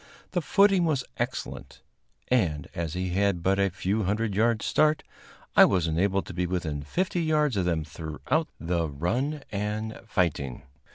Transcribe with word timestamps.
The 0.31 0.41
footing 0.41 0.83
was 0.85 1.03
excellent, 1.17 1.81
and, 2.29 2.67
as 2.73 2.95
he 2.95 3.09
had 3.11 3.43
but 3.43 3.59
a 3.59 3.69
few 3.69 4.01
hundred 4.01 4.33
yards' 4.33 4.65
start, 4.65 5.03
I 5.55 5.63
was 5.65 5.85
enabled 5.85 6.25
to 6.25 6.33
be 6.33 6.47
within 6.47 6.81
fifty 6.81 7.21
yards 7.21 7.55
of 7.55 7.65
them 7.65 7.83
throughout 7.83 8.47
the 8.59 8.87
run 8.89 9.43
and 9.51 9.99
fighting. 10.07 10.63